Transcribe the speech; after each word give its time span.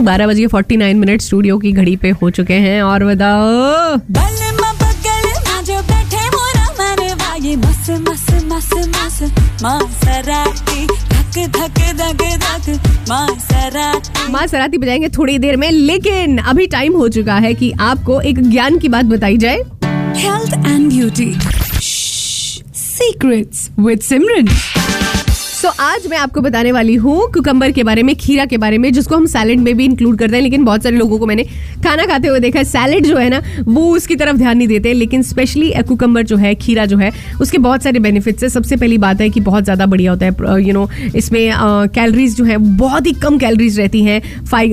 Morning 0.00 0.06
बारह 0.06 0.26
बजे 0.26 0.46
forty 0.46 0.76
nine 0.76 0.98
minute 0.98 1.20
studio 1.20 1.58
की 1.58 1.72
घड़ी 1.72 1.96
पे 2.02 2.10
हो 2.22 2.30
चुके 2.30 2.54
हैं 2.66 2.82
और 2.82 3.04
बताओ 3.04 3.98
माँ 14.30 14.46
सराती 14.46 14.78
बजाएँगे 14.78 15.08
थोड़ी 15.08 15.38
देर 15.38 15.56
में 15.56 15.70
लेकिन 15.70 16.38
अभी 16.38 16.66
टाइम 16.66 16.96
हो 16.96 17.08
चुका 17.08 17.34
है 17.44 17.52
कि 17.54 17.72
आपको 17.80 18.20
एक 18.30 18.40
ज्ञान 18.50 18.78
की 18.78 18.88
बात 18.88 19.04
बताई 19.04 19.36
जाए। 19.38 19.56
Health 20.22 20.54
and 20.66 20.88
beauty 20.88 21.32
secrets 22.76 23.68
with 23.78 24.00
Simran 24.00 24.48
so 25.60 25.68
so, 25.68 25.80
आज 25.80 26.06
मैं 26.06 26.16
आपको 26.18 26.40
बताने 26.40 26.70
वाली 26.72 26.94
हूँ 26.96 27.26
कुकम्बर 27.32 27.72
के 27.72 27.82
बारे 27.84 28.02
में 28.02 28.14
खीरा 28.16 28.44
के 28.46 28.56
बारे 28.58 28.76
में 28.78 28.92
जिसको 28.92 29.16
हम 29.16 29.24
सैलेड 29.26 29.58
में 29.60 29.76
भी 29.76 29.84
इंक्लूड 29.84 30.18
करते 30.18 30.36
हैं 30.36 30.42
लेकिन 30.42 30.64
बहुत 30.64 30.82
सारे 30.82 30.96
लोगों 30.96 31.18
को 31.18 31.26
मैंने 31.26 31.42
खाना 31.84 32.06
खाते 32.06 32.28
हुए 32.28 32.40
देखा 32.40 32.58
है। 32.58 32.64
सैलेड 32.64 33.06
जो 33.06 33.16
है 33.16 33.28
ना 33.30 33.40
वो 33.66 33.82
उसकी 33.96 34.16
तरफ़ 34.16 34.36
ध्यान 34.36 34.58
नहीं 34.58 34.68
देते 34.68 34.92
लेकिन 34.92 35.22
स्पेशली 35.22 35.72
कुकम्बर 35.88 36.22
जो 36.22 36.36
है 36.36 36.54
खीरा 36.54 36.86
जो 36.86 36.96
है 36.98 37.12
उसके 37.40 37.58
बहुत 37.58 37.82
सारे 37.82 38.00
बेनिफिट्स 38.00 38.42
है। 38.42 38.48
सबसे 38.48 38.76
पहली 38.76 38.98
बात 38.98 39.20
है 39.20 39.28
कि 39.30 39.40
बहुत 39.40 39.64
ज़्यादा 39.64 39.86
बढ़िया 39.86 40.10
होता 40.10 40.26
है 40.26 40.62
यू 40.62 40.72
नो 40.74 40.88
इसमें 41.16 41.52
कैलरीज 41.94 42.36
जो 42.36 42.44
है 42.44 42.56
बहुत 42.78 43.06
ही 43.06 43.12
कम 43.22 43.38
कैलरीज 43.38 43.78
रहती 43.80 44.02
हैं। 44.04 44.20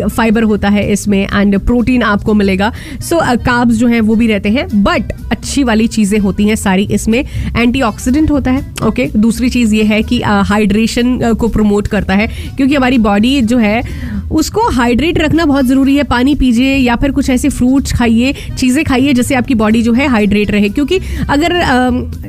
फाइबर 0.08 0.44
होता 0.44 0.70
है 0.70 0.92
इसमें 0.92 1.20
एंड 1.24 1.60
प्रोटीन 1.60 2.04
आपको 2.04 2.34
मिलेगा। 2.34 2.72
सो 3.02 3.16
so, 3.16 3.46
काब्स 3.46 3.76
जो 3.76 3.88
है 3.88 4.00
वो 4.02 4.16
भी 4.16 4.28
रहते 4.28 4.50
हैं। 4.50 4.68
बट 4.84 5.14
अच्छी 5.32 5.64
वाली 5.64 5.88
चीज़ें 5.90 6.18
होती 6.20 6.48
हैं 6.48 6.56
सारी 6.56 6.88
इसमें। 6.92 7.20
एंटी 7.58 7.80
होता 7.80 8.52
है 8.52 8.66
ओके? 8.86 9.10
दूसरी 9.18 9.50
चीज़ 9.50 9.76
ये 9.76 9.84
है 9.84 10.02
कि 10.04 10.22
हाइड्रेट 10.22 10.76
हाइड्रेशन 10.80 11.34
को 11.36 11.48
प्रमोट 11.48 11.88
करता 11.88 12.14
है 12.14 12.28
क्योंकि 12.58 12.74
हमारी 12.76 12.98
बॉडी 13.00 13.42
जो 13.44 13.58
है 13.58 13.82
उसको 14.32 14.68
हाइड्रेट 14.70 15.20
रखना 15.20 15.46
बहुत 15.46 15.66
ज़रूरी 15.66 15.96
है। 15.96 16.04
पानी 16.06 16.36
पीजिए 16.36 16.76
या 16.76 16.96
फिर 16.96 17.12
कुछ 17.12 17.30
ऐसे 17.30 17.50
फ्रूट्स 17.50 17.94
खाइए, 17.94 18.34
चीज़ें 18.58 18.84
खाइए 18.86 19.14
जिससे 19.14 19.36
आपकी 19.36 19.56
बॉडी 19.56 19.82
जो 19.82 19.94
है 19.94 20.08
हाइड्रेट 20.08 20.52
रहे। 20.52 20.70
क्योंकि 20.70 21.00
अगर 21.30 21.54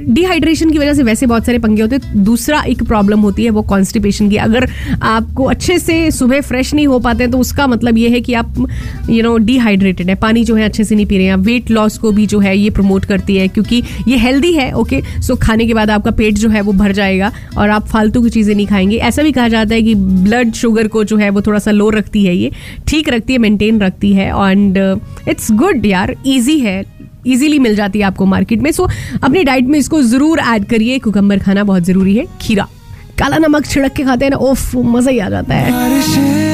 डिहाइड्रेशन 0.08 0.70
की 0.70 0.78
वजह 0.78 0.94
से 0.94 1.02
वैसे 1.02 1.26
बहुत 1.26 1.46
सारे 1.46 1.58
पंगे 1.58 1.82
होते 1.82 1.96
हैं, 1.96 2.24
दूसरा 2.24 2.62
एक 2.62 2.82
प्रॉब्लम 2.82 3.20
होती 3.20 3.44
है 3.44 3.50
वो 3.50 3.62
कॉन्स्टिपेशन 3.64 4.28
की। 4.30 4.36
अगर 4.38 4.68
आपको 5.02 5.44
अच्छे 5.46 5.78
से 5.78 6.10
सुबह 6.10 6.40
फ्रेश 6.40 6.72
नहीं 6.74 6.86
हो 6.86 6.98
पाते 6.98 7.26
तो 7.26 7.38
उसका 7.38 7.66
मतलब 7.66 7.98
ये 7.98 8.08
है 8.08 8.20
कि 8.20 8.34
आप 8.34 8.54
यू 9.10 9.22
नो 9.22 9.36
डिहाइड्रेटेड 9.38 10.08
है। 10.08 10.14
पानी 10.18 10.44
जो 10.44 10.54
है 10.54 10.64
अच्छे 10.64 10.84
से 10.84 10.94
नहीं 10.94 11.06
पी 11.06 11.18
रहे 11.18 11.26
हैं। 11.26 11.36
वेट 11.38 11.70
लॉस 11.70 11.98
को 11.98 12.12
भी 12.12 12.26
जो 12.26 12.38
है 12.38 12.56
ये 12.58 12.70
प्रमोट 12.70 13.04
करती 13.04 13.36
है, 13.36 13.48
क्योंकि 13.48 13.82
ये 14.08 14.16
हेल्दी 14.18 14.52
है 14.52 14.72
ओके 14.74 15.00
सो 15.22 15.36
खाने 15.36 15.66
के 15.66 15.74
बाद 15.74 15.90
आपका 15.90 16.10
पेट 16.12 16.34
जो 16.34 16.48
है 16.48 16.60
वो 16.60 16.72
भर 16.74 16.92
जाएगा 16.92 17.32
और 17.58 17.70
आप 17.70 17.86
फालतू 17.88 18.22
की 18.22 18.30
चीज़ें 18.30 18.54
नहीं 18.54 18.66
खाएँगे। 18.66 18.96
ऐसा 18.98 19.22
भी 19.22 19.32
कहा 19.32 19.48
जाता 19.48 19.74
है 19.74 19.82
कि 19.82 19.94
ब्लड 19.94 20.52
शुगर 20.54 20.88
को 20.88 21.04
जो 21.04 21.16
है 21.16 21.30
वो 21.30 21.42
थोड़ा 21.42 21.58
सा 21.58 21.70
लो 21.70 21.87
रखती 21.90 22.24
है 22.24 22.36
ये 22.36 22.50
ठीक 22.88 23.08
रखती 23.08 23.32
है 23.32 23.38
मेंटेन 23.38 23.80
रखती 23.80 24.12
है 24.12 24.28
एंड 24.28 24.78
इट्स 25.28 25.50
गुड 25.52 25.86
यार 25.86 26.14
ईजी 26.26 26.58
है 26.60 26.82
इजीली 27.26 27.58
मिल 27.58 27.74
जाती 27.76 27.98
है 27.98 28.04
आपको 28.04 28.26
मार्केट 28.26 28.60
में। 28.62 28.70
सो 28.72 28.82
so, 28.82 28.90
अपनी 29.22 29.44
डाइट 29.44 29.64
में 29.64 29.78
इसको 29.78 30.02
ज़रूर 30.02 30.38
ऐड 30.40 30.64
करिए 30.64 30.98
कुकम्बर 30.98 31.38
खाना 31.38 31.64
बहुत 31.64 31.82
ज़रूरी 31.82 32.16
है 32.16 32.26
खीरा। 32.40 32.68
काला 33.18 33.38
नमक 33.38 33.66
छिड़क 33.66 33.92
के 33.92 34.04
खाते 34.04 34.24
हैं 34.24 34.30
ना 34.30 34.36
ओफ 34.38 34.74
मज़ा 34.76 35.10
ही 35.10 35.18
आ 35.18 35.28
जाता 35.30 35.54
है। 35.54 36.47